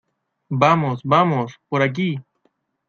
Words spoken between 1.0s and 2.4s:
vamos. Por aquí.